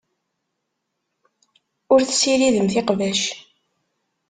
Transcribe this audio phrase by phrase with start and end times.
[1.93, 3.21] Ur tessiridemt iqbac.